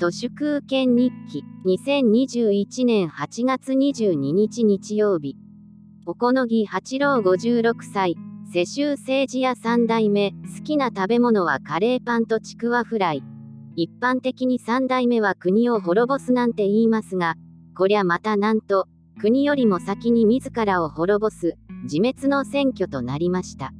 [0.00, 5.36] 都市空権日記2021年8月22日日曜日。
[6.06, 8.16] おこのぎ八郎56歳。
[8.50, 10.30] 世襲政治屋3代目。
[10.56, 13.22] 好きな食べ物はカレーパンとちくわフライ。
[13.76, 17.34] 一般的に3代目は国を滅ぼすなんて言いますが
[17.76, 18.88] こりゃまたなんと
[19.20, 23.74] 国よりも先に自らを滅ぼす自滅の選挙となりました。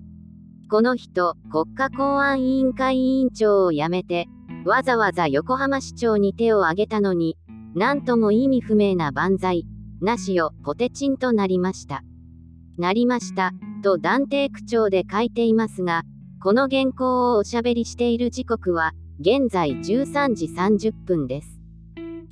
[0.70, 4.28] この人国家公安委員会委員長を辞めて
[4.64, 7.38] わざわざ横浜市長に手を挙げたのに、
[7.74, 9.66] なんとも意味不明な万歳、
[10.02, 12.02] なしよ、ポテチンとなりました。
[12.76, 13.52] なりました、
[13.82, 16.02] と断定口調で書いていますが、
[16.42, 21.60] この原稿をおしゃべりしている時刻は、現在13時30分です。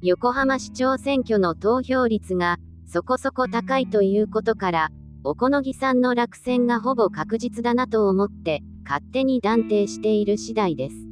[0.02, 4.90] 横浜市長選挙の投票率がそこそこ高いということから、
[5.22, 11.07] 小此木さんの落選がほぼ確実だなと思って、勝手に断定している次第です。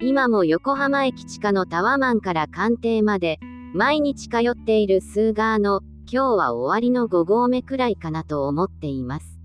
[0.00, 3.40] 今も横浜駅地下のタワマンから官邸まで、
[3.74, 9.40] 毎日通っているスーガーの、今日は終わりの5合目くらいかなと思っています。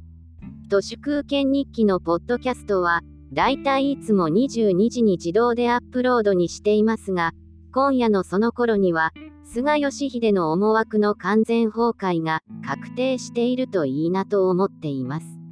[0.70, 3.02] 都市空権日記のポッドキャストは、
[3.34, 7.32] だいたいいつも22時に自動でアップロードにしていますが、
[7.74, 9.12] 今夜のその頃には、
[9.44, 15.43] 菅義偉の思惑の完全崩壊が確定しているといいなと思っています。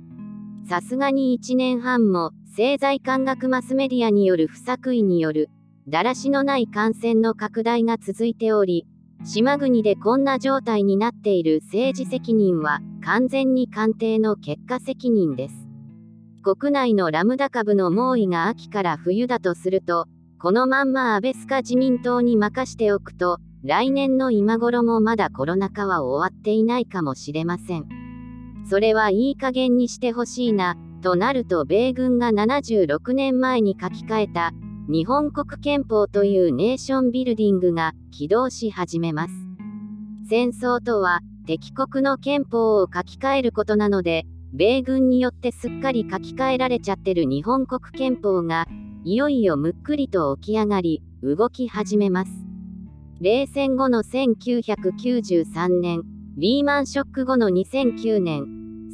[0.71, 5.49] さすがに1年半も政財官学マスメディアによる不作為による、
[5.89, 8.87] だらしのない感染の拡大が続いており、
[9.25, 15.55] 島国でこんな状態になっている政治責任は完全に官邸の結果責任です。
[16.41, 20.05] 国内のラムダ株の猛威が秋から冬だとすると、
[20.39, 28.00] このまんま安倍スカ自民党に任しておくと、来年の今頃もまだコロナ禍は終わっていないかもしれません。
[28.65, 34.51] それはいい加減にしてほしいな、となると米軍が76年前に書き換えた
[34.87, 39.33] 日本国憲法というネーションビルディングが起動し始めます。
[40.29, 48.67] 戦争とは敵国の憲法を書き換えることなので、米軍によってすっかり書き換えられちゃってる日本国憲法が、
[49.03, 52.31] いよいよむっくりと起き上がり、動き始めます。
[53.19, 56.03] 冷戦後の1993年、
[56.37, 58.45] リーマンショック後の2009年、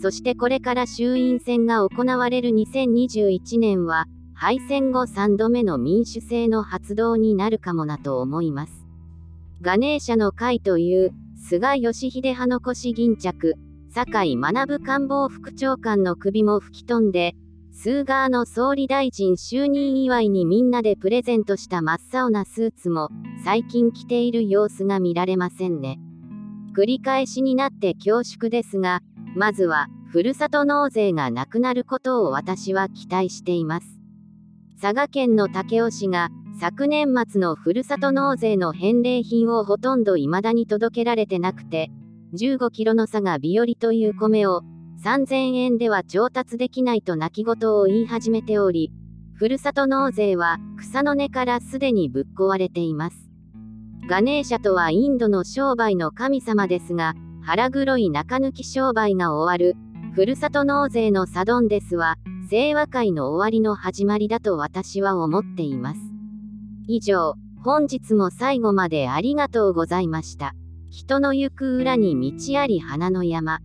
[0.01, 8.87] そしてこれから衆院選が行われる2021年は、敗戦後3度目の民主制の発動になるかもなと思います。
[9.61, 13.53] ガネーシャの会という、菅義偉派の腰巾着、
[13.89, 17.35] 酒井学官房副長官の首も吹き飛んで、
[17.71, 23.09] スーガーの総理大臣就任祝いにみんなでプレゼントした真っ青なスーツも
[23.43, 25.99] 最近着ている様子が見られませんね。
[26.77, 29.01] 繰り返しになって恐縮ですが、
[29.35, 33.87] まずは、ふるさと納税がなくなることを私は期待しています。
[34.79, 36.29] 佐賀県の武雄市が、
[36.59, 41.89] 昨年末のふるさと納税の返礼品をほとんど未だに届けられてなくて、
[42.35, 44.61] 15キロの差が日和という米を、
[45.03, 48.91] 3000円では調達できないと泣き言を言い始めており、
[49.33, 53.26] ふるさと納税は草の根からすでにぶっ壊れています。
[54.07, 59.75] ガネーシャとはインドの商売の神様ですが、腹黒い中抜き商売が終わる、
[60.15, 62.15] ふるさと納税のサドンデスは、
[62.49, 65.99] 清和会の終わりの始まりだと私は思っています。
[66.87, 67.35] 以上、
[67.65, 70.53] 本日も最後までありがとうございました。
[70.89, 73.59] 人の行く裏に道あり花の山。